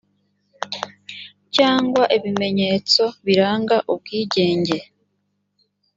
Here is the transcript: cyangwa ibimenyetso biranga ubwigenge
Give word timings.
cyangwa 1.55 2.03
ibimenyetso 2.17 3.03
biranga 3.25 3.77
ubwigenge 3.93 4.77